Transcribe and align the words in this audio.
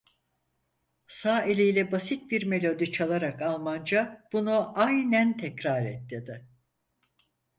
Sağ 1.07 1.41
eliyle 1.41 1.91
basit 1.91 2.31
bir 2.31 2.45
melodi 2.45 2.91
çalarak 2.91 3.41
Almanca: 3.41 4.27
"Bunu 4.33 4.79
aynen 4.79 5.37
tekrar 5.37 5.85
et!" 5.85 6.09
dedi. 6.09 6.47